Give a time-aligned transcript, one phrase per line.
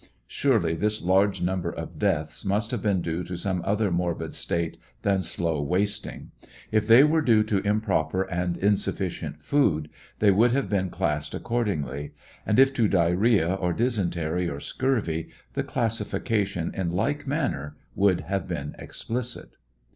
[0.25, 4.79] Surely this large number of deaths must have been due to some other morbid state
[5.03, 6.31] than slow wasting.
[6.71, 12.13] If they were due to improper and insuflScient food, they should have been classed accordingly,
[12.47, 18.47] and if to diarrhea or dysentary or scurvy, the classification in like manner should have
[18.47, 19.55] been explicit.